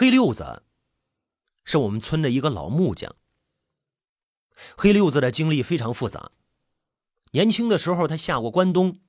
[0.00, 0.62] 黑六子
[1.64, 3.16] 是我们村的一个老木匠。
[4.76, 6.30] 黑六子的经历非常复杂，
[7.32, 9.00] 年轻的时候他下过关东，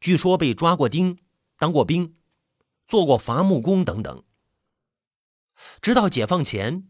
[0.00, 1.18] 据说被抓过丁，
[1.58, 2.14] 当过兵，
[2.86, 4.22] 做过伐木工等等。
[5.82, 6.88] 直到解放前，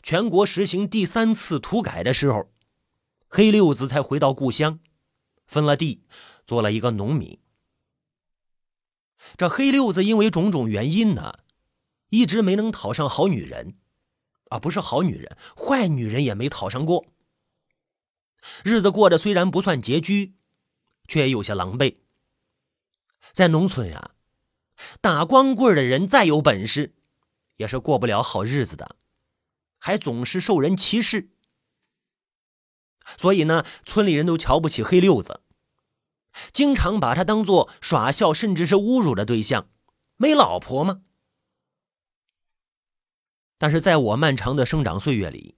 [0.00, 2.52] 全国实行第三次土改的时候，
[3.26, 4.78] 黑六子才回到故乡，
[5.44, 6.04] 分了地，
[6.46, 7.40] 做了一个农民。
[9.36, 11.40] 这黑六子因为种种原因呢，
[12.14, 13.76] 一直没能讨上好女人，
[14.48, 17.06] 啊，不是好女人，坏女人也没讨上过。
[18.62, 20.36] 日子过得虽然不算拮据，
[21.08, 21.96] 却也有些狼狈。
[23.32, 24.12] 在农村呀，
[25.00, 26.94] 打光棍的人再有本事，
[27.56, 28.94] 也是过不了好日子的，
[29.78, 31.30] 还总是受人歧视。
[33.16, 35.40] 所以呢，村里人都瞧不起黑六子。
[36.52, 39.68] 经常把他当做耍笑，甚至是侮辱的对象。
[40.16, 41.02] 没老婆吗？
[43.58, 45.56] 但是在我漫长的生长岁月里，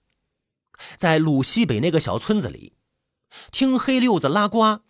[0.97, 2.73] 在鲁西北那个小村子里，
[3.51, 4.81] 听黑六子拉呱，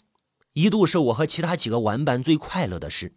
[0.53, 3.15] 一度是我和其他几个玩伴最快乐的事。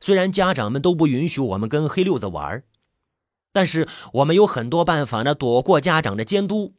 [0.00, 2.62] 虽然家长们都不允许我们跟黑六子玩，
[3.52, 6.74] 但是我们有很多办法呢，躲过家长的监督。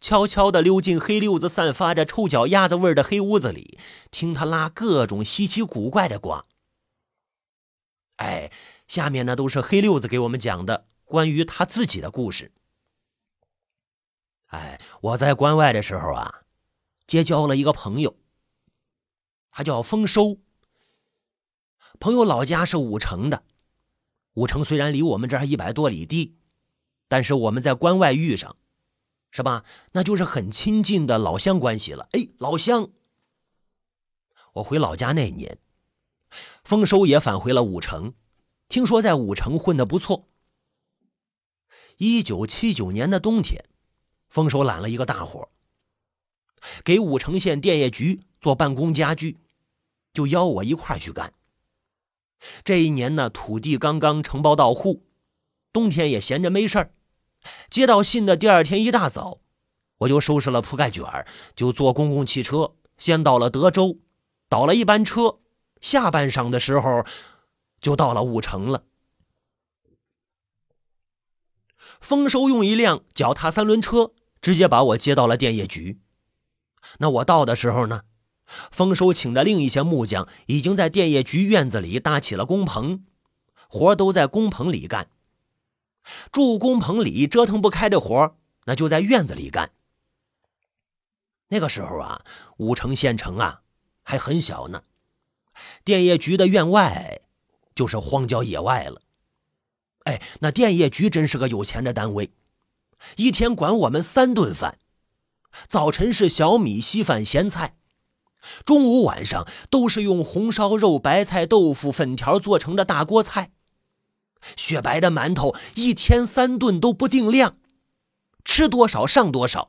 [0.00, 3.78] 悄悄地溜进黑六子散发着臭脚丫子味的黑屋子里，
[4.10, 6.46] 听他拉各种稀奇古怪的瓜。
[8.16, 8.50] 哎，
[8.88, 12.52] 下面呢都是黑六子给我们讲的关于他自己的故事。
[14.46, 16.42] 哎，我在关外的时候啊，
[17.06, 18.16] 结交了一个朋友，
[19.50, 20.38] 他叫丰收。
[21.98, 23.42] 朋友老家是武城的，
[24.34, 26.36] 武城虽然离我们这儿一百多里地，
[27.08, 28.56] 但是我们在关外遇上。
[29.32, 29.64] 是吧？
[29.92, 32.08] 那就是很亲近的老乡关系了。
[32.14, 32.90] 哎，老乡，
[34.54, 35.56] 我回老家那年，
[36.64, 38.14] 丰收也返回了武城，
[38.68, 40.29] 听说在武城混得不错。
[42.02, 43.62] 一九七九年的冬天，
[44.30, 45.50] 丰收揽了一个大活，
[46.82, 49.38] 给武城县电业局做办公家具，
[50.14, 51.34] 就邀我一块去干。
[52.64, 55.04] 这一年呢，土地刚刚承包到户，
[55.74, 56.94] 冬天也闲着没事儿。
[57.68, 59.42] 接到信的第二天一大早，
[59.98, 61.04] 我就收拾了铺盖卷
[61.54, 63.98] 就坐公共汽车先到了德州，
[64.48, 65.36] 倒了一班车，
[65.82, 67.04] 下半晌的时候
[67.78, 68.84] 就到了武城了。
[72.00, 76.00] 丰收用一辆脚踏三轮车直接把我接到了电业局。
[76.98, 78.02] 那我到的时候呢，
[78.70, 83.04] 丰收请的另一些木匠已经在电业局院子里搭起了工棚，
[83.68, 85.10] 活都在工棚里干。
[86.32, 89.72] 住工棚里折腾不开的活那就在院子里干。
[91.48, 92.22] 那个时候啊，
[92.56, 93.60] 武城县城啊
[94.02, 94.82] 还很小呢，
[95.84, 97.20] 电业局的院外
[97.74, 99.02] 就是荒郊野外了。
[100.04, 102.30] 哎，那电业局真是个有钱的单位，
[103.16, 104.78] 一天管我们三顿饭，
[105.68, 107.76] 早晨是小米稀饭咸菜，
[108.64, 113.52] 中午晚上都是用红烧肉、白菜、豆腐、粉条做成的大锅菜。
[114.56, 117.56] 雪白的馒头，一天三顿都不定量，
[118.42, 119.68] 吃多少上多少。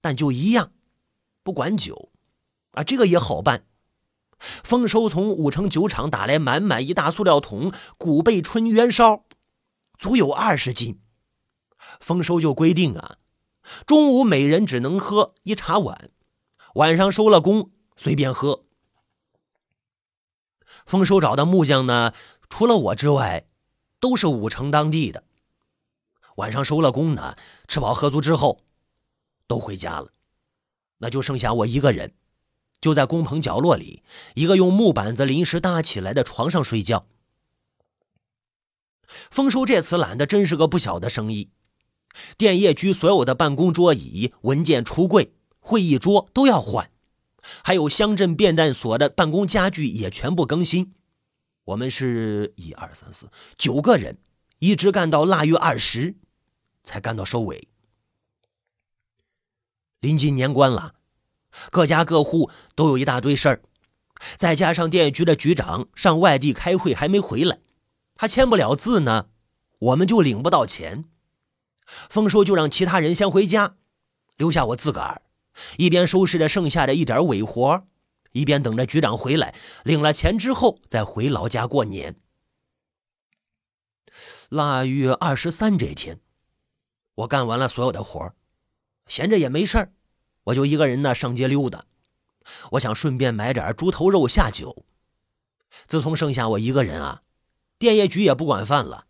[0.00, 0.72] 但就一样，
[1.42, 2.10] 不管酒，
[2.70, 3.66] 啊，这个也好办。
[4.38, 9.24] 丰收从武城酒厂打来满满一大塑料桶古贝春元烧，
[9.98, 11.00] 足有二十斤。
[12.00, 13.18] 丰收就规定啊，
[13.86, 16.10] 中午每人只能喝一茶碗，
[16.74, 18.64] 晚上收了工随便喝。
[20.84, 22.12] 丰收找的木匠呢？
[22.48, 23.48] 除了我之外，
[23.98, 25.24] 都是武城当地的。
[26.36, 27.36] 晚上收了工呢，
[27.66, 28.60] 吃饱喝足之后，
[29.46, 30.12] 都回家了，
[30.98, 32.14] 那就剩下我一个人，
[32.80, 34.02] 就在工棚角落里
[34.34, 37.06] 一个用木板子临时搭起来的床上睡觉。
[39.30, 41.50] 丰收这次揽的真是个不小的生意，
[42.36, 46.90] 电业局所有的办公桌椅、文件橱柜、会议桌都要换，
[47.62, 50.92] 还有乡镇变电所的办公家具也全部更新。
[51.64, 54.18] 我们是一二三四九个人，
[54.58, 56.16] 一直干到腊月二十，
[56.84, 57.68] 才干到收尾。
[60.00, 60.95] 临近年关了，
[61.70, 63.62] 各家各户都有一大堆事儿，
[64.36, 67.58] 再加上电业局的局长上外地开会还没回来，
[68.14, 69.28] 他签不了字呢，
[69.78, 71.04] 我们就领不到钱。
[72.08, 73.76] 丰收就让其他人先回家，
[74.36, 75.22] 留下我自个儿，
[75.76, 77.86] 一边收拾着剩下的一点尾活。
[78.32, 82.16] 一边等着局长回来，领了钱之后再回老家过年。
[84.50, 86.20] 腊月二十三这天，
[87.14, 88.34] 我干完了所有的活
[89.06, 89.92] 闲着也没事儿
[90.46, 91.84] 我就一个人呢上街溜达。
[92.72, 94.84] 我想顺便买点猪头肉下酒。
[95.86, 97.22] 自从剩下我一个人啊，
[97.78, 99.06] 电业局也不管饭了。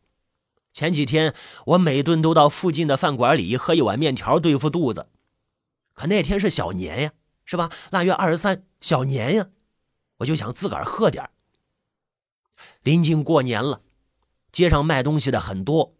[0.72, 1.34] 前几天
[1.66, 5.08] 我每顿都到附近的饭馆里喝一碗面条对付肚子，
[5.94, 7.12] 可那天是小年呀，
[7.44, 7.70] 是吧？
[7.90, 9.48] 腊月二十三，小年呀，
[10.18, 11.30] 我就想自个儿喝点
[12.82, 13.82] 临近过年了，
[14.52, 15.94] 街上卖东西的很多，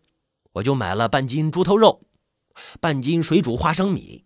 [0.53, 2.03] 我就买了半斤猪头肉，
[2.81, 4.25] 半斤水煮花生米，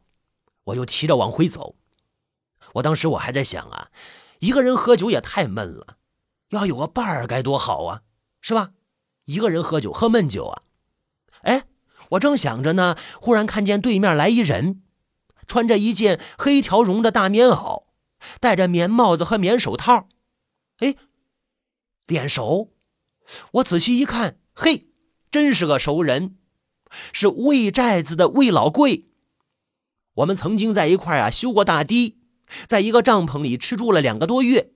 [0.64, 1.76] 我就提着往回走。
[2.74, 3.90] 我当时我还在想啊，
[4.40, 5.96] 一个人喝酒也太闷了，
[6.50, 8.02] 要有个伴儿该多好啊，
[8.40, 8.72] 是吧？
[9.26, 10.62] 一个人喝酒喝闷酒啊！
[11.42, 11.64] 哎，
[12.10, 14.82] 我正想着呢，忽然看见对面来一人，
[15.46, 17.84] 穿着一件黑条绒的大棉袄，
[18.40, 20.08] 戴着棉帽子和棉手套。
[20.78, 20.96] 哎，
[22.06, 22.72] 脸熟！
[23.52, 24.88] 我仔细一看，嘿，
[25.30, 26.36] 真是个熟人，
[27.12, 29.09] 是魏寨子的魏老贵。
[30.14, 32.18] 我们曾经在一块啊修过大堤。
[32.66, 34.72] 在一个帐篷里吃住了两个多月，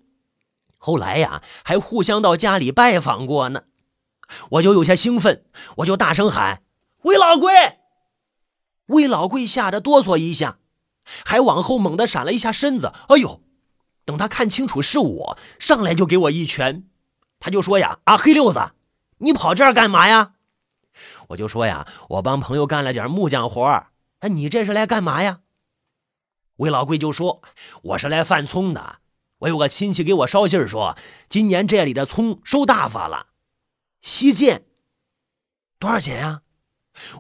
[0.79, 3.65] 后来呀，还互相到家里拜访过呢。
[4.51, 5.45] 我就有些兴奋，
[5.79, 6.63] 我就大声喊
[7.03, 7.53] ：“魏老贵！”
[8.87, 10.59] 魏老贵吓得哆嗦一下，
[11.25, 12.93] 还往后猛地闪了一下身子。
[13.09, 13.43] 哎呦！
[14.05, 16.85] 等他看清楚是我，上来就给我一拳。
[17.41, 18.71] 他就说：“呀，啊，黑六子，
[19.19, 20.35] 你跑这儿干嘛呀？”
[21.31, 23.61] 我就说：“呀，我帮朋友干了点木匠活
[24.21, 25.41] 哎，你这是来干嘛呀？”
[26.57, 27.43] 魏老贵就说
[27.83, 29.01] ：“我是来贩葱的，
[29.39, 30.97] 我有个亲戚给我捎信说，
[31.29, 33.29] 今年这里的葱收大发了。
[34.01, 34.67] 西贱
[35.79, 36.43] 多少钱呀？”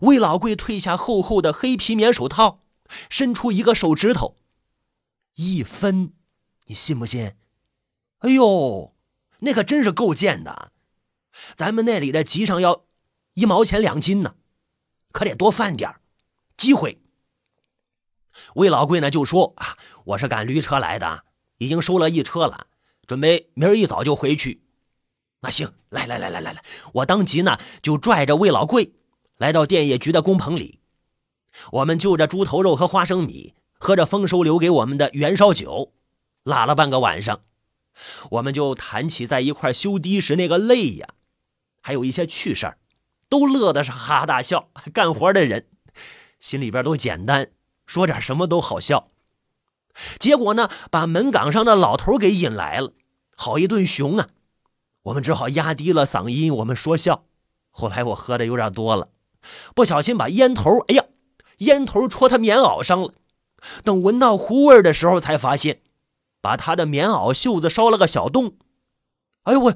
[0.03, 2.61] 魏老贵褪下厚厚的黑皮棉手套，
[3.11, 4.37] 伸出一个手指头，
[5.35, 6.13] 一分，
[6.67, 7.35] 你信不信？
[8.19, 8.95] 哎呦，
[9.41, 10.71] 那可真是够贱的！
[11.57, 12.85] 咱们那里的集上要
[13.35, 14.37] 一毛钱两斤呢，
[15.11, 15.93] 可得多贩点
[16.57, 17.01] 机会。
[18.55, 21.25] 魏老贵呢就说：“啊，我是赶驴车来的，
[21.59, 22.67] 已经收了一车了，
[23.07, 24.63] 准备明儿一早就回去。
[25.41, 26.65] 那行，来来来来来来，
[26.95, 28.95] 我当即呢就拽着魏老贵
[29.37, 30.81] 来到电业局的工棚里，
[31.73, 35.93] 我们就着猪头肉和花生米，喝着丰收留给我们的元烧酒，
[36.43, 37.43] 拉了半个晚上，
[38.31, 41.09] 我们就谈起在一块修堤时那个累呀，
[41.83, 42.79] 还有一些趣事儿，
[43.29, 44.71] 都乐的是哈哈大笑。
[44.93, 45.69] 干活的人
[46.45, 47.49] 心里边都简单。”
[47.87, 49.11] 说点什么都好笑，
[50.19, 52.93] 结果呢，把门岗上的老头给引来了，
[53.37, 54.29] 好一顿熊啊！
[55.03, 57.27] 我们只好压低了嗓音，我们说笑。
[57.71, 59.09] 后来我喝的有点多了，
[59.75, 61.05] 不小心把烟头，哎呀，
[61.59, 63.13] 烟头戳他棉袄上了。
[63.83, 65.83] 等闻到糊味的时候，才发现
[66.41, 68.57] 把他的棉袄袖子烧了个小洞。
[69.43, 69.75] 哎呦我！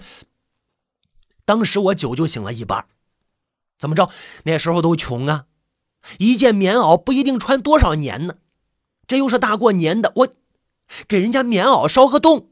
[1.45, 2.87] 当时我酒就醒了一半。
[3.79, 4.09] 怎么着？
[4.45, 5.45] 那时候都穷啊。
[6.19, 8.39] 一件棉袄不一定穿多少年呢，
[9.07, 10.29] 这又是大过年的，我
[11.07, 12.49] 给人家棉袄烧个洞，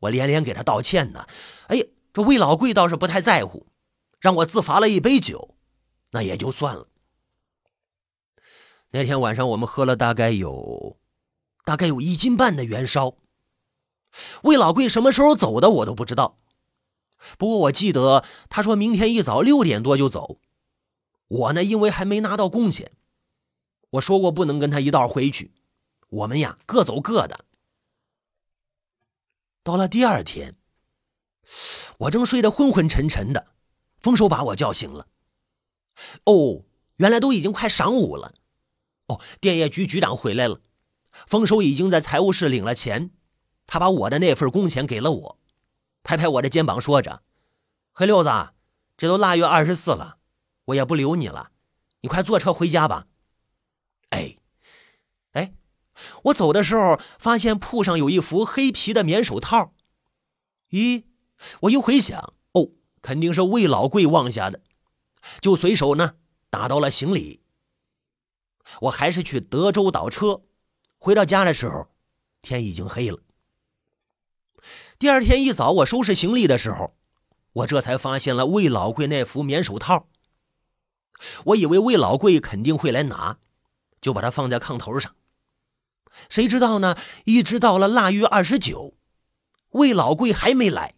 [0.00, 1.26] 我连连给他道歉呢。
[1.68, 3.66] 哎呀，这魏老贵倒是不太在乎，
[4.20, 5.56] 让我自罚了一杯酒，
[6.10, 6.88] 那也就算了。
[8.90, 10.98] 那天晚上我们喝了大概有，
[11.64, 13.14] 大概有一斤半的元烧。
[14.42, 16.38] 魏老贵什么时候走的我都不知道，
[17.38, 20.36] 不过我记得他说明天一早六点多就走。
[21.32, 22.92] 我呢，因为还没拿到工钱，
[23.92, 25.54] 我说过不能跟他一道回去，
[26.10, 27.46] 我们呀各走各的。
[29.62, 30.56] 到了第二天，
[32.00, 33.46] 我正睡得昏昏沉沉的，
[33.98, 35.06] 丰收把我叫醒了。
[36.24, 36.64] 哦，
[36.96, 38.34] 原来都已经快晌午了。
[39.06, 40.60] 哦，电业局局长回来了，
[41.26, 43.10] 丰收已经在财务室领了钱，
[43.66, 45.38] 他把我的那份工钱给了我，
[46.02, 47.22] 拍拍我的肩膀，说着
[47.92, 48.28] ：“黑六子，
[48.98, 50.18] 这都腊月二十四了。”
[50.66, 51.50] 我也不留你了，
[52.00, 53.06] 你快坐车回家吧。
[54.10, 54.36] 哎，
[55.32, 55.54] 哎，
[56.24, 59.74] 我走的时候发现铺上有一副黑皮的棉手套。
[60.70, 61.04] 咦，
[61.62, 64.60] 我一回想，哦，肯定是魏老贵忘下的，
[65.40, 66.16] 就随手呢
[66.50, 67.42] 打到了行李。
[68.82, 70.42] 我还是去德州倒车，
[70.98, 71.88] 回到家的时候，
[72.40, 73.18] 天已经黑了。
[74.98, 76.94] 第二天一早，我收拾行李的时候，
[77.54, 80.08] 我这才发现了魏老贵那副棉手套。
[81.46, 83.38] 我以为魏老贵肯定会来拿，
[84.00, 85.14] 就把它放在炕头上。
[86.28, 86.96] 谁知道呢？
[87.24, 88.94] 一直到了腊月二十九，
[89.70, 90.94] 魏老贵还没来。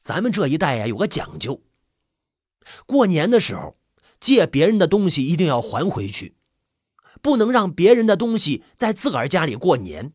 [0.00, 1.62] 咱们这一代呀，有个讲究：
[2.86, 3.74] 过年的时候
[4.20, 6.36] 借别人的东西一定要还回去，
[7.20, 10.12] 不能让别人的东西在自个儿家里过年。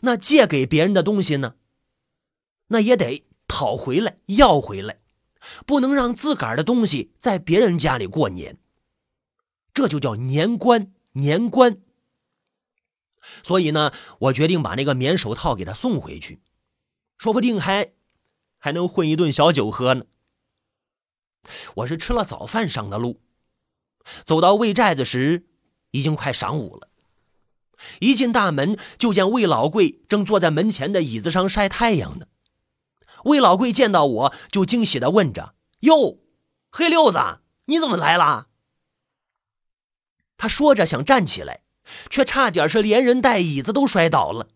[0.00, 1.56] 那借给别人的东西呢，
[2.68, 4.98] 那也得讨回来，要回来。
[5.66, 8.58] 不能让自个儿的东西在别人家里过年，
[9.72, 11.78] 这就叫年关年关。
[13.42, 16.40] 所以呢，我决定把那个棉手套给他送回去，
[17.16, 17.92] 说不定还
[18.58, 20.04] 还能混一顿小酒喝呢。
[21.76, 23.20] 我是吃了早饭上的路，
[24.24, 25.46] 走到魏寨子时，
[25.90, 26.88] 已经快晌午了。
[28.00, 32.26] 一进大门，就见魏老贵正坐在门前的椅子上晒太阳呢。
[33.24, 36.18] 魏老贵见到我就惊喜的问着：“哟，
[36.70, 38.48] 黑六子，你怎么来了？”
[40.36, 41.62] 他说着想站起来，
[42.08, 44.48] 却差点是连人带椅子都摔倒了。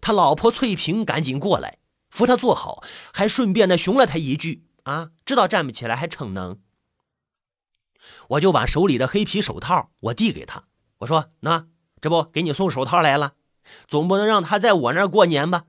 [0.00, 1.78] 他老婆翠萍赶紧过来
[2.10, 6.60] 扶他坐好，还顺便的熊了他一句：“啊，知道站不起来还逞能。”
[8.30, 10.64] 我就把手里的黑皮手套我递给他，
[10.98, 13.32] 我说：“那。”这不给你送手套来了，
[13.88, 15.64] 总不能让他在我那儿过年吧？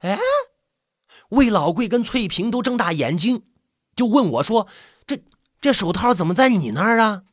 [0.00, 0.18] 哎，
[1.32, 3.42] 魏老贵跟翠萍都睁大眼睛，
[3.96, 4.68] 就问我说
[5.06, 5.22] ：“这
[5.60, 7.24] 这手套怎么在你那儿啊？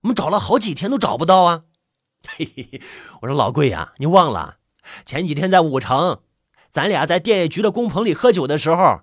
[0.00, 1.64] 我们找了好几天都找不到啊！”
[2.26, 2.82] 嘿嘿，
[3.20, 4.58] 我说老贵呀，你忘了
[5.04, 6.22] 前几天在武城，
[6.70, 9.02] 咱俩在电业局的工棚里喝酒的时候，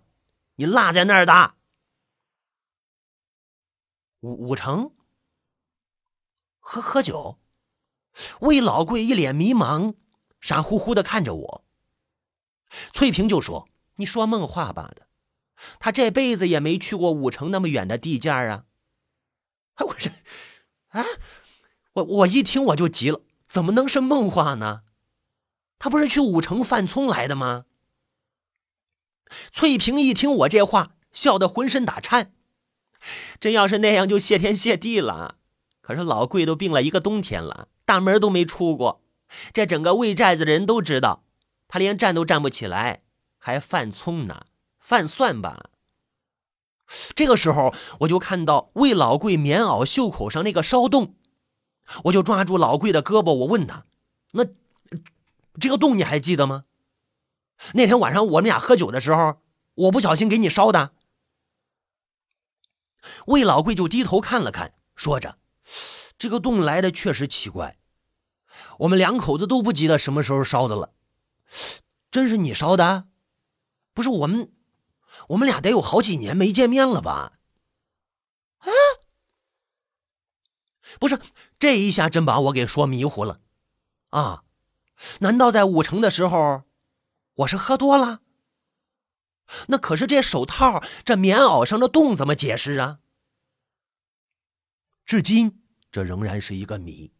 [0.55, 1.53] 你落在那儿的。
[4.21, 4.93] 武武城
[6.59, 7.37] 喝喝酒。
[8.39, 9.93] 魏老贵一脸迷茫，
[10.41, 11.63] 傻乎乎的看着我。
[12.91, 15.07] 翠萍就说：“你说梦话吧的，
[15.79, 18.65] 他这辈子也没去过武城那么远的地界啊。”
[19.77, 20.09] 哎，我这，
[20.87, 21.05] 啊，
[21.93, 24.81] 我我一听我就急了，怎么能是梦话呢？
[25.77, 27.65] 他不是去武城犯葱来的吗？
[29.51, 32.33] 翠萍一听我这话，笑得浑身打颤。
[33.39, 35.37] 真要是那样，就谢天谢地了。
[35.81, 37.67] 可是老贵都病了一个冬天了。
[37.85, 39.03] 大门都没出过，
[39.53, 41.23] 这整个魏寨子的人都知道，
[41.67, 43.03] 他连站都站不起来，
[43.47, 45.69] 还犯葱呢，犯蒜吧。
[47.15, 51.15] 这个时候，我就看到魏老贵棉袄袖口上那个烧洞，
[52.03, 53.85] 我就抓住老贵的胳膊，我问他
[54.35, 54.43] ：“那
[55.57, 56.65] 这个洞你还记得吗？
[57.73, 59.41] 那天晚上我们俩喝酒的时候，
[59.75, 60.91] 我不小心给你烧的。”
[63.27, 65.37] 魏老贵就低头看了看，说着。
[66.17, 67.77] 这个洞来的确实奇怪，
[68.79, 70.91] 我们两口子都不记得什么时候烧的了。
[72.11, 73.07] 真是你烧的？
[73.97, 74.53] 不是我们，
[75.29, 77.33] 我们俩得有好几年没见面了吧？
[78.59, 78.69] 啊？
[80.99, 81.19] 不是，
[81.57, 83.41] 这一下真把我给说迷糊了。
[84.09, 84.43] 啊？
[85.21, 86.61] 难道在武城的时候，
[87.37, 88.21] 我是喝多了？
[89.69, 92.99] 那可是这手套、这棉袄上的洞怎么解释啊？
[95.07, 95.63] 至今。
[95.89, 97.11] 这仍然是一个谜。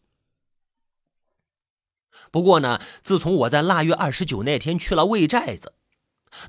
[2.30, 5.74] 不过呢，自从我在腊月二十九那天去了魏寨子，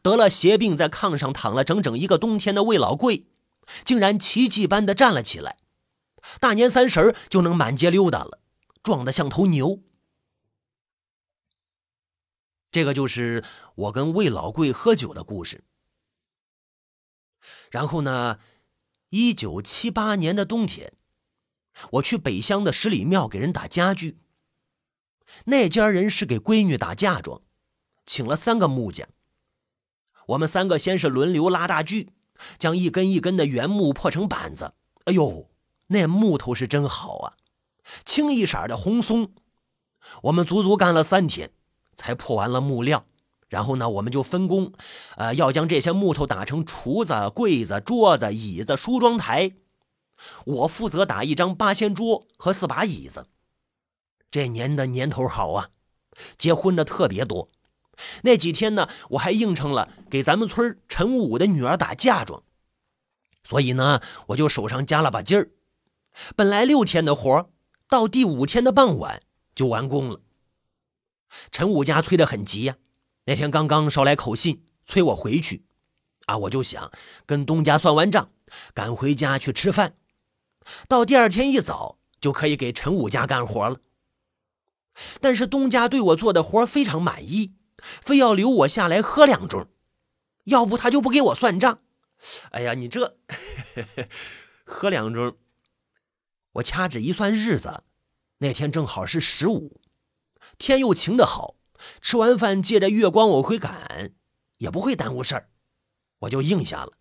[0.02, 3.26] 得了邪病，在炕上躺了整整一个冬天的魏老贵，
[3.84, 5.58] 竟然奇迹般的站了起来，
[6.40, 8.40] 大年三十就能满街溜达了，
[8.82, 9.82] 壮得像头牛。
[12.70, 13.44] 这个就是
[13.74, 15.64] 我跟魏老贵喝酒的故事。
[17.70, 18.38] 然后呢，
[19.10, 20.92] 一九七八年的冬天。
[21.92, 24.18] 我去北乡的十里庙给人打家具，
[25.44, 27.40] 那家人是给闺女打嫁妆，
[28.04, 29.08] 请了三个木匠。
[30.28, 32.10] 我们三个先是轮流拉大锯，
[32.58, 34.72] 将一根一根的原木破成板子。
[35.04, 35.48] 哎呦，
[35.88, 37.32] 那木头是真好啊，
[38.04, 39.32] 青一色的红松。
[40.24, 41.50] 我们足足干了三天，
[41.96, 43.06] 才破完了木料。
[43.48, 44.74] 然后呢，我们就分工，
[45.16, 49.52] 呃，要将这些木头打成厨子、柜子、桌子、椅子、梳妆台。
[50.44, 53.26] 我负责打一张八仙桌和四把椅子。
[54.30, 55.70] 这年的年头好啊，
[56.36, 57.48] 结婚的特别多。
[58.22, 62.42] 那几天呢，我还应承了给咱们村陈武的女儿打嫁妆，
[63.44, 65.50] 所以呢，我就手上加了把劲儿。
[66.34, 67.50] 本来六天的活，
[67.88, 69.20] 到第五天的傍晚
[69.54, 70.20] 就完工了。
[71.50, 72.76] 陈武家催得很急呀，
[73.24, 75.64] 那天刚刚捎来口信，催我回去。
[76.26, 76.90] 啊，我就想
[77.26, 78.30] 跟东家算完账，
[78.74, 79.94] 赶回家去吃饭。
[80.86, 83.78] 到第二天一早就可以给陈武家干活了。
[85.20, 89.68] 但是东家对我做的活非常满意，非要留我下来喝两盅，
[90.44, 91.82] 要不他就不给我算账。
[92.50, 93.14] 哎呀，你这
[94.64, 95.36] 喝两盅，
[96.54, 97.84] 我掐指一算日子，
[98.38, 99.80] 那天正好是十五，
[100.58, 101.56] 天又晴得好，
[102.00, 104.14] 吃完饭借着月光往回赶，
[104.58, 105.50] 也不会耽误事儿，
[106.20, 106.92] 我就应下了。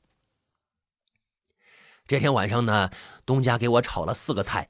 [2.05, 2.91] 这天晚上呢，
[3.25, 4.69] 东家给我炒了四个菜：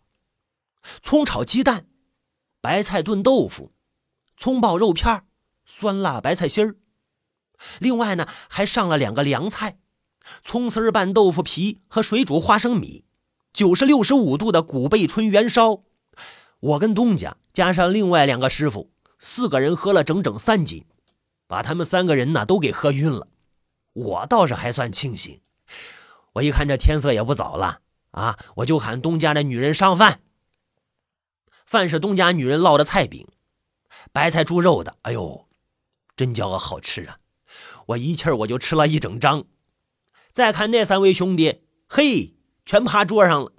[1.03, 1.87] 葱炒鸡蛋、
[2.61, 3.73] 白菜炖豆腐、
[4.37, 5.27] 葱爆肉片、
[5.67, 6.75] 酸辣白菜心儿。
[7.79, 9.77] 另外呢，还上了两个凉菜：
[10.43, 13.05] 葱丝拌豆腐皮和水煮花生米，
[13.53, 15.83] 九十六十五度的古贝春元烧。
[16.59, 20.85] 我跟东家加上另外两个师傅，四个人喝了整整三斤，
[21.45, 23.27] 把他们三个人呢都给喝晕了。
[23.93, 25.41] 我倒是还算清醒。
[26.33, 27.81] 我一看这天色也不早了
[28.11, 30.21] 啊，我就喊东家的女人上饭。
[31.65, 33.27] 饭是东家女人烙的菜饼，
[34.11, 35.46] 白菜猪肉的，哎呦，
[36.17, 37.19] 真叫个好吃啊！
[37.87, 39.45] 我一气儿我就吃了一整张。
[40.33, 43.53] 再看那三位兄弟，嘿，全趴桌上了。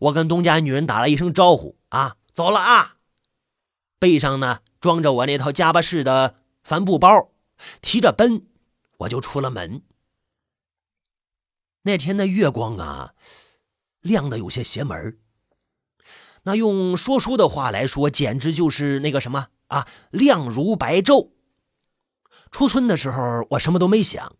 [0.00, 2.96] 我跟东家女人打了一声招呼啊，走了啊。
[3.98, 7.30] 背上呢装着我那套夹巴式的帆布包，
[7.80, 8.42] 提着奔，
[8.98, 9.82] 我就出了门。
[11.82, 13.14] 那天的月光啊，
[14.00, 15.18] 亮的有些邪门
[16.42, 21.30] 那用说书的话来说，简直就是那个什么啊，亮如白昼。
[22.50, 24.36] 出村的时候，我什么都没想，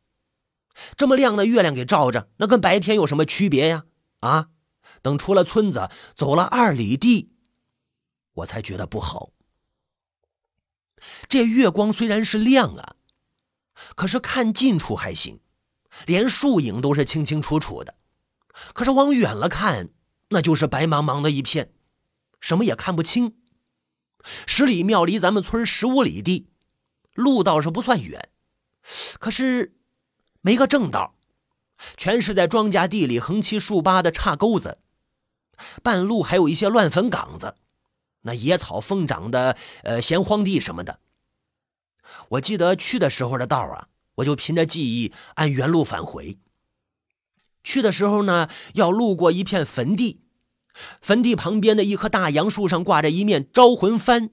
[0.97, 3.85] 这么亮的月亮给照着，那跟白天有什么区别呀？
[4.21, 4.49] 啊，
[5.03, 7.33] 等出了村子，走了二里地，
[8.33, 9.31] 我才觉得不好。
[11.29, 12.97] 这月光虽然是亮啊，
[13.95, 15.41] 可是看近处还行，
[16.07, 17.97] 连树影都是清清楚楚的。
[18.73, 19.91] 可是往远了看，
[20.31, 21.75] 那就是白茫茫的一片，
[22.41, 23.37] 什么也看不清。
[24.47, 26.49] 十里庙离咱们村十五里地，
[27.17, 28.29] 路倒是不算远，
[29.19, 29.75] 可是
[30.41, 31.15] 没个正道，
[31.97, 34.79] 全是在庄稼地里横七竖八的岔沟子，
[35.83, 37.57] 半路还有一些乱坟岗子。
[38.23, 41.01] 那野草疯长的，呃，闲荒地什么的。
[42.31, 46.39] 我记得去的时候的道啊，我就凭着记忆按原路返回。
[47.63, 50.23] 去的时候呢，要路过一片坟地，
[51.01, 54.31] 坟地旁边的一棵大杨树上挂着一面招魂幡，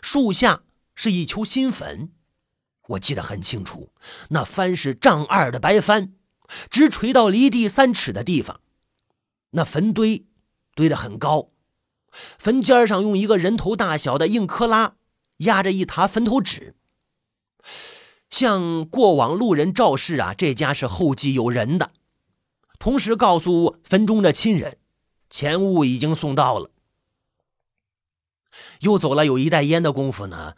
[0.00, 0.62] 树下
[1.02, 2.12] 是一丘新坟。
[2.88, 3.94] 我记得很清楚，
[4.28, 6.10] 那幡是丈二的白幡，
[6.68, 8.60] 直垂到离地三尺的地方。
[9.52, 10.26] 那坟堆
[10.74, 11.52] 堆得很高。
[12.36, 14.96] 坟尖上用一个人头大小的硬克拉
[15.38, 16.74] 压着一沓坟头纸，
[18.28, 21.92] 向过往路人昭示啊，这家是后继有人的，
[22.78, 24.76] 同时告诉坟中的亲人，
[25.30, 26.70] 钱物已经送到了。
[28.80, 30.56] 又走了有一袋烟的功夫呢，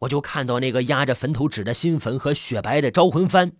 [0.00, 3.52] 我就看到那个压着坟头纸的新坟和雪白的招魂幡。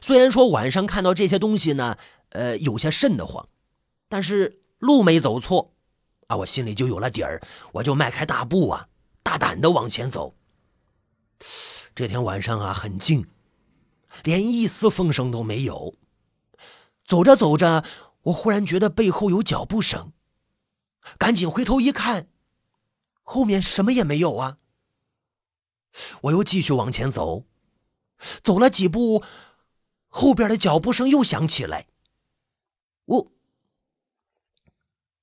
[0.00, 1.96] 虽然说晚上看到这些东西呢，
[2.30, 3.48] 呃，有些瘆得慌，
[4.08, 5.74] 但是路没走错。
[6.26, 8.88] 啊，我心里就有了底儿，我就迈开大步啊，
[9.22, 10.34] 大胆的往前走。
[11.94, 13.26] 这天晚上啊，很静，
[14.22, 15.94] 连一丝风声都没有。
[17.04, 17.84] 走着走着，
[18.22, 20.12] 我忽然觉得背后有脚步声，
[21.18, 22.28] 赶紧回头一看，
[23.22, 24.56] 后面什么也没有啊。
[26.22, 27.44] 我又继续往前走，
[28.42, 29.22] 走了几步，
[30.08, 31.86] 后边的脚步声又响起来。
[33.04, 33.32] 我，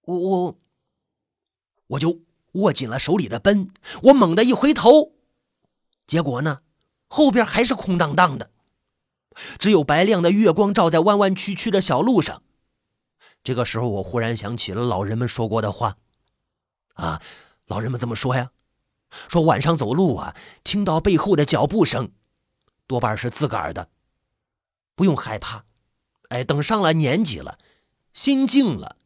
[0.01, 0.57] 我我。
[1.91, 2.21] 我就
[2.53, 3.69] 握紧了手里的奔，
[4.03, 5.11] 我猛地一回头，
[6.07, 6.61] 结果呢，
[7.09, 8.49] 后边还是空荡荡的，
[9.59, 12.43] 只有白亮的月光照在弯弯曲曲的小路上。
[13.43, 15.97] 这个时候，我忽然想起了老人们说过的话，
[16.93, 17.21] 啊，
[17.65, 18.53] 老人们怎么说呀？
[19.27, 22.11] 说晚上走路啊，听到背后的脚步声，
[22.87, 23.89] 多半是自个儿的，
[24.95, 25.65] 不用害怕。
[26.29, 27.59] 哎，等上了年纪了，
[28.13, 28.97] 心静了。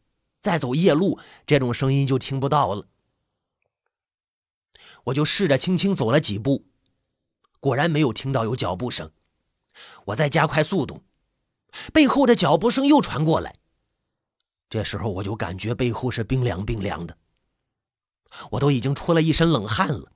[0.41, 2.87] 再走夜路，这种声音就听不到了。
[5.05, 6.67] 我就试着轻轻走了几步，
[7.59, 9.11] 果然没有听到有脚步声。
[10.05, 11.01] 我再加快速度，
[11.91, 13.55] 背后的脚步声又传过来。
[14.69, 17.17] 这时候我就感觉背后是冰凉冰凉的，
[18.51, 20.11] 我都已经出了一身冷汗了。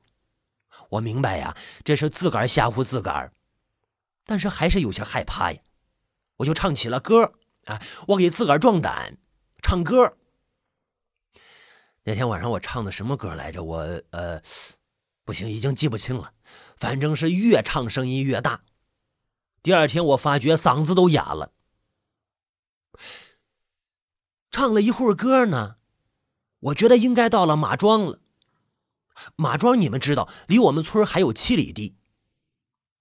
[0.89, 3.34] 我明白呀，这是自个儿吓唬自个儿，
[4.25, 5.62] 但是还是有些害怕呀。
[6.38, 7.34] 我就唱起了歌
[7.65, 9.17] 啊，我给自个儿壮胆，
[9.62, 10.17] 唱歌。
[12.03, 13.62] 那天晚上我唱的什么歌来着？
[13.62, 14.41] 我呃，
[15.25, 16.34] 不行，已经记不清了。
[16.75, 18.63] 反正是越唱声音越大。
[19.62, 21.51] 第二天我发觉嗓子都哑了。
[24.49, 25.75] 唱了一会儿歌呢，
[26.60, 28.19] 我觉得应该到了马庄了。
[29.36, 31.95] 马庄你们知道，离我们村还有七里地。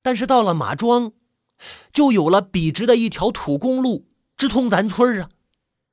[0.02, 1.12] 但是到了马庄，
[1.92, 5.30] 就有了笔直的一条土公路，直通咱村啊，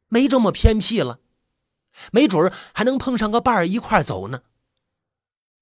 [0.08, 1.20] 没这么偏僻了。
[2.12, 4.42] 没准还能碰上个伴儿一块走呢。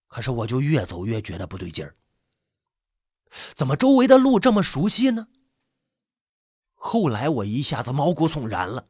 [0.07, 1.95] 可是我就越走越觉得不对劲儿，
[3.53, 5.27] 怎么周围的路这么熟悉呢？
[6.73, 8.87] 后来我一下子毛骨悚然了。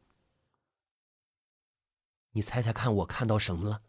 [2.33, 3.81] 你猜猜看，我看到什么了？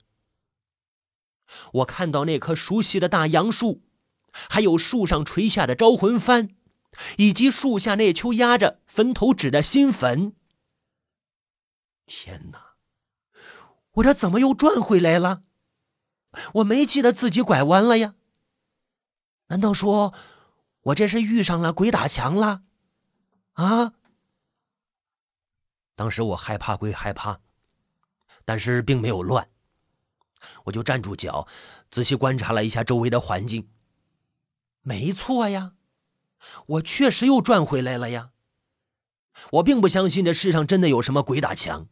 [1.73, 3.83] 我看到那棵熟悉的大杨树，
[4.49, 6.51] 还有树上垂下的招魂幡，
[7.19, 10.35] 以及树下那丘压着坟头纸的新坟。
[12.07, 12.75] 天哪！
[13.93, 15.45] 我这怎么又转回来了？
[16.55, 18.15] 我没记得自己拐弯了呀？
[19.49, 20.13] 难道说
[20.83, 22.63] 我这是遇上了鬼打墙了，
[23.53, 23.95] 啊！
[25.95, 27.41] 当时我害怕归害怕，
[28.45, 29.49] 但是并没有乱。
[30.65, 31.49] 我就站住脚，
[31.91, 33.69] 仔细观察了一下周围的环境。
[34.83, 35.73] 没错呀，
[36.67, 38.31] 我确实又转回来了呀。
[39.53, 41.89] 我并不相信这世上真的有什么鬼打墙，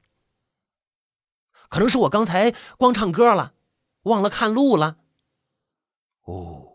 [1.69, 3.55] 可能是我刚才光唱歌了，
[4.03, 4.99] 忘了看路了。
[6.25, 6.69] 哦。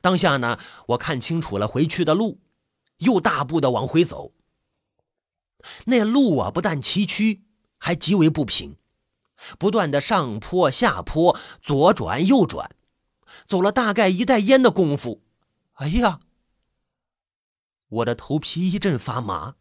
[0.00, 0.58] 当下呢，
[0.88, 2.40] 我看清楚了回去的路，
[2.98, 4.32] 又大步的往回走。
[5.86, 7.42] 那路啊，不但崎岖，
[7.86, 8.78] 还极为不平，
[9.60, 12.74] 不断的上坡下坡，左转右转，
[13.46, 15.22] 走了大概一袋烟的功夫，
[15.74, 16.18] 哎呀，
[17.86, 19.54] 我的头皮一阵发麻，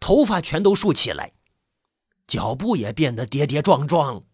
[0.00, 1.34] 头发全都竖起来，
[2.26, 4.24] 脚步也变得跌跌撞撞。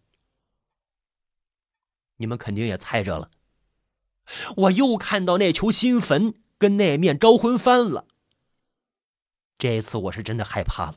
[2.15, 3.29] 你们肯定也猜着了。
[4.55, 8.07] 我又看到那球新坟跟那面招魂幡了。
[9.57, 10.95] 这次我是真的害怕了。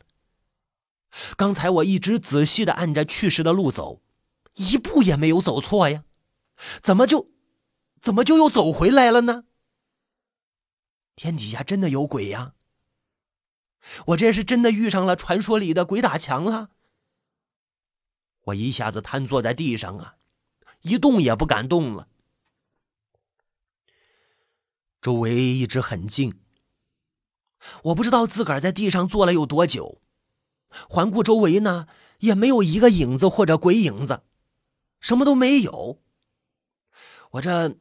[1.36, 4.00] 刚才我一直仔细的按着去时的路走，
[4.54, 6.04] 一步也没有走错呀，
[6.82, 7.30] 怎么就，
[8.00, 9.44] 怎么就又走回来了呢？
[11.14, 12.54] 天底下真的有鬼呀！
[14.06, 16.70] 我这是真的遇上了传说里的鬼打墙了。
[18.44, 20.16] 我一下子瘫坐在地上啊，
[20.80, 22.08] 一动也不敢动了。
[25.00, 26.40] 周围一直很静，
[27.84, 30.01] 我不知道自个儿在地上坐了有多久。
[30.88, 31.86] 环顾周围呢，
[32.18, 34.22] 也没有一个影子或者鬼影子，
[35.00, 36.00] 什么都没有。
[37.32, 37.76] 我这，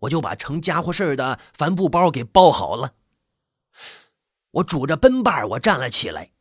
[0.00, 2.94] 我就把成家伙事儿的帆布包给包好了。
[4.52, 6.32] 我拄着奔把我站了起来，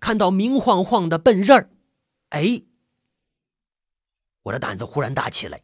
[0.00, 1.70] 看到明晃晃的笨刃儿，
[2.30, 2.62] 哎，
[4.42, 5.62] 我的胆子忽然大起来。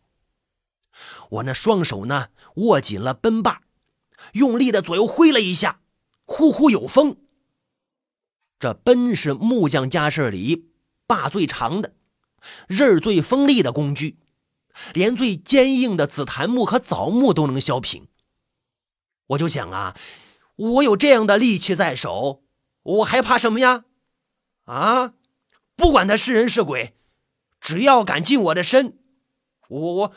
[1.30, 3.62] 我那双手呢，握紧了奔把，
[4.32, 5.80] 用力的左右挥了一下，
[6.24, 7.16] 呼呼有风。
[8.58, 10.72] 这奔是木匠家事里
[11.06, 11.94] 把最长的、
[12.66, 14.18] 刃最锋利的工具，
[14.92, 18.08] 连最坚硬的紫檀木和枣木都能削平。
[19.28, 19.96] 我就想啊，
[20.56, 22.42] 我有这样的利器在手，
[22.82, 23.84] 我还怕什么呀？
[24.64, 25.14] 啊，
[25.76, 26.96] 不管他是人是鬼，
[27.60, 28.98] 只要敢近我的身，
[29.68, 30.12] 我我。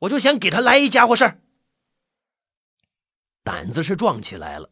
[0.00, 1.40] 我就想给他来一家伙事儿，
[3.42, 4.68] 胆子是壮起来了，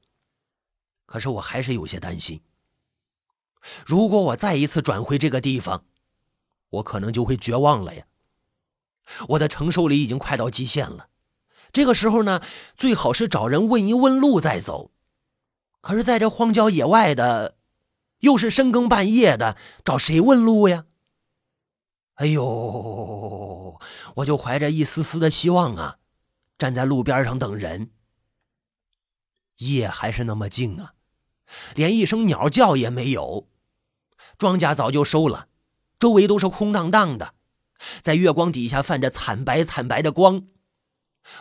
[1.06, 2.42] 可是我还是有些担心。
[3.86, 5.84] 如果我再一次转回这个地方，
[6.70, 8.06] 我可能就会绝望了呀。
[9.30, 11.08] 我的承受力已经快到极限了。
[11.72, 12.42] 这个时候呢，
[12.76, 14.90] 最好是找人问一问路再走。
[15.80, 17.56] 可是，在这荒郊野外的，
[18.20, 20.86] 又是深更半夜的，找谁问路呀？
[22.14, 23.80] 哎呦，
[24.16, 25.98] 我就怀着一丝丝的希望啊，
[26.58, 27.90] 站在路边上等人。
[29.58, 30.94] 夜还是那么静啊，
[31.74, 33.48] 连一声鸟叫也没有。
[34.42, 35.46] 庄稼早就收了，
[36.00, 37.34] 周围都是空荡荡的，
[38.00, 40.48] 在月光底下泛着惨白惨白的光，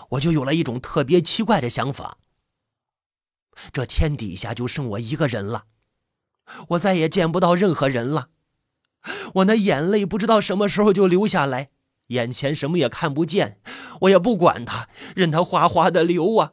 [0.09, 2.19] 我就有了一种特别奇怪的想法：
[3.73, 5.63] 这天底下就剩我一个人了，
[6.69, 8.29] 我再也见不到任何人了。
[9.33, 11.71] 我那眼泪不知道什么时候就流下来，
[12.09, 13.59] 眼前什么也看不见，
[14.01, 16.51] 我也不管它，任它哗哗的流啊。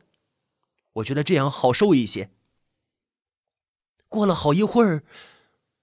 [0.95, 2.31] 我觉得这样好受一些。
[4.09, 5.05] 过了好一会儿，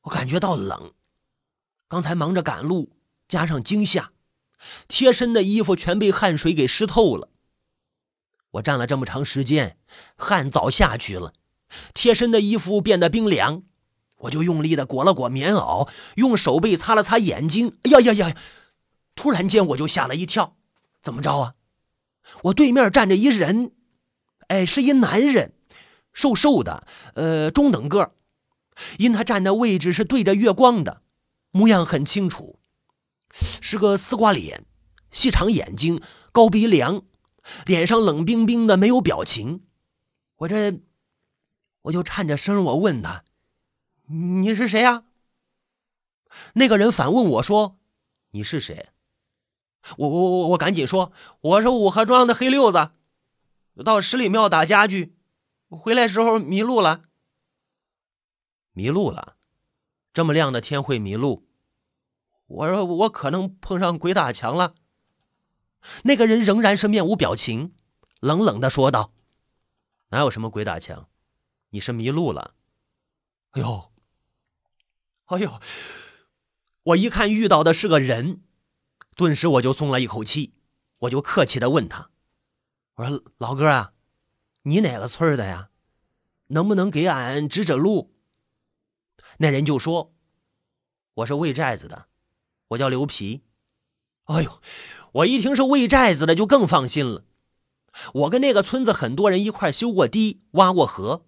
[0.06, 0.94] 我感觉到冷，
[1.88, 2.92] 刚才忙着赶路，
[3.28, 4.12] 加上惊吓，
[4.88, 7.30] 贴身的衣服全被汗水给湿透了。
[8.52, 9.78] 我站了这么长时间，
[10.16, 11.34] 汗早下去了，
[11.94, 13.64] 贴身的衣服变得冰凉。
[14.20, 17.78] 我就用力的裹了裹棉袄，用手背擦了擦眼睛。
[17.84, 18.36] 哎呀呀呀！
[19.16, 20.56] 突然间我就吓了一跳，
[21.02, 21.56] 怎么着啊？
[22.44, 23.72] 我对面站着一人，
[24.48, 25.54] 哎，是一男人，
[26.14, 28.14] 瘦瘦的，呃，中等个
[28.98, 31.02] 因他站的位置是对着月光的，
[31.52, 32.60] 模样很清楚，
[33.62, 34.66] 是个丝瓜脸，
[35.12, 37.04] 细长眼睛，高鼻梁，
[37.66, 39.64] 脸上冷冰冰的，没有表情。
[40.38, 40.82] 我这，
[41.84, 43.24] 我就颤着声，我问他。
[44.08, 45.06] 你是谁呀？
[46.54, 47.78] 那个人反问我说
[48.32, 48.90] ：“你是谁？”
[49.98, 52.92] 我我我我赶紧说：“我是五河庄的黑六子，
[53.84, 55.16] 到十里庙打家具，
[55.70, 57.04] 回来时候迷路了。”
[58.76, 59.38] 迷路了？
[60.14, 61.48] 这么亮的天会迷路？
[62.46, 64.76] 我说我可能碰上鬼打墙了。
[66.04, 67.74] 那个人仍然是面无表情，
[68.20, 69.14] 冷冷的说道
[70.12, 71.08] ：“哪有什么鬼打墙？
[71.70, 72.54] 你是迷路了。”
[73.52, 73.92] 哎呦！
[75.28, 75.62] 哎呦！
[76.84, 78.44] 我一看遇到的是个人，
[79.16, 80.54] 顿时我就松了一口气。
[81.00, 82.10] 我就客气的问他
[82.96, 83.94] ：“我说老哥啊，
[84.64, 85.70] 你哪个村的呀？
[86.48, 88.15] 能不能给俺指指路？
[89.38, 90.14] 那人就说
[91.16, 92.06] ：“我是魏寨子的，
[92.70, 93.44] 我叫刘皮。”
[94.26, 94.62] 哎呦，
[95.12, 97.26] 我一听是魏寨子的，就更放心了。
[98.14, 101.26] 我跟那个村子很多人一块修过堤、挖过河，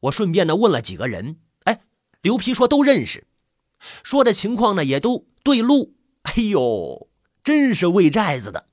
[0.00, 1.84] 我顺便呢问了几个人，哎，
[2.22, 3.26] 刘皮说都认识，
[4.02, 5.94] 说的情况呢也都对路。
[6.22, 7.08] 哎呦，
[7.44, 8.66] 真是魏寨子的。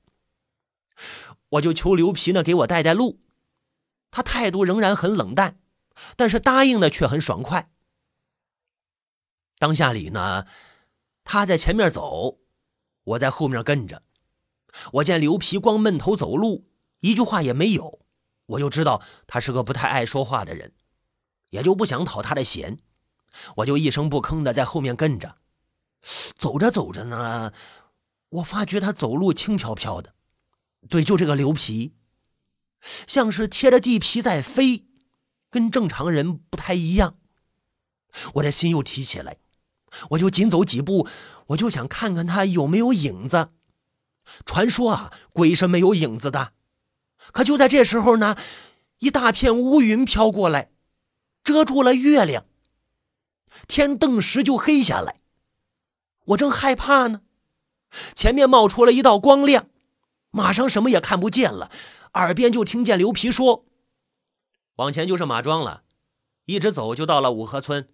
[1.50, 3.20] 我就求刘皮呢给我带带路，
[4.10, 5.60] 他态度仍然很冷淡，
[6.16, 7.70] 但是答应的却很爽快。
[9.60, 10.46] 当下里呢，
[11.22, 12.38] 他在前面走，
[13.04, 14.02] 我在后面跟着。
[14.94, 16.66] 我见刘皮光闷头走路，
[17.00, 18.00] 一句话也没有，
[18.46, 20.72] 我就知道他是个不太爱说话的人，
[21.50, 22.78] 也就不想讨他的嫌，
[23.56, 25.36] 我就一声不吭的在后面跟着。
[26.38, 27.52] 走着走着呢，
[28.30, 30.14] 我发觉他走路轻飘飘的。
[30.88, 31.92] 对，就这个刘皮，
[33.06, 34.86] 像是贴着地皮在飞，
[35.50, 37.18] 跟正常人不太一样。
[38.34, 39.36] 我的心又提起来，
[40.10, 41.08] 我就紧走几步，
[41.48, 43.50] 我就想看看他有没有影子。
[44.44, 46.52] 传说啊，鬼是没有影子的。
[47.32, 48.36] 可就在这时候呢，
[48.98, 50.70] 一大片乌云飘过来，
[51.42, 52.44] 遮住了月亮，
[53.66, 55.16] 天顿时就黑下来。
[56.26, 57.22] 我正害怕呢，
[58.14, 59.66] 前面冒出了一道光亮。
[60.30, 61.72] 马上什么也看不见了，
[62.14, 63.64] 耳边就听见刘皮说
[64.76, 65.82] ：“往前就是马庄了，
[66.44, 67.88] 一直走就到了五河村。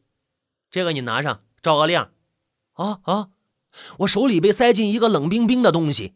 [0.71, 2.13] 这个你拿上，照个亮。”
[2.75, 3.29] 啊啊！
[3.99, 6.15] 我手里被塞进一个冷冰冰的东西，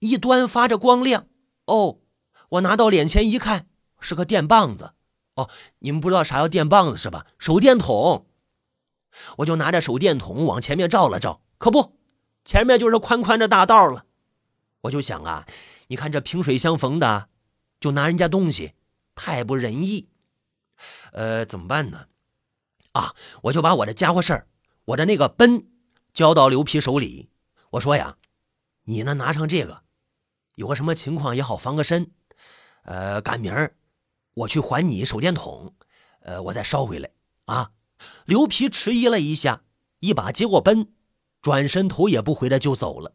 [0.00, 1.26] 一端发着光亮。
[1.66, 1.98] 哦，
[2.50, 3.68] 我拿到脸前一看，
[4.00, 4.94] 是个电棒子。
[5.34, 7.26] 哦，你们不知道啥叫电棒子是吧？
[7.38, 8.26] 手电筒。
[9.38, 11.96] 我就拿着手电筒往前面照了照，可不，
[12.44, 14.06] 前面就是宽宽的大道了。
[14.82, 15.46] 我就想啊，
[15.88, 17.28] 你看这萍水相逢的，
[17.78, 18.74] 就拿人家东西，
[19.14, 20.08] 太不仁义。
[21.12, 22.06] 呃，怎么办呢？
[22.92, 24.46] 啊，我就把我的家伙事儿，
[24.86, 25.68] 我的那个奔，
[26.12, 27.30] 交到刘皮手里。
[27.70, 28.18] 我说呀，
[28.84, 29.82] 你呢拿上这个，
[30.56, 32.10] 有个什么情况也好防个身。
[32.84, 33.76] 呃，赶明儿
[34.34, 35.74] 我去还你手电筒，
[36.20, 37.10] 呃，我再捎回来
[37.46, 37.70] 啊。
[38.24, 39.62] 刘皮迟疑了一下，
[40.00, 40.92] 一把接过奔，
[41.40, 43.14] 转身头也不回的就走了。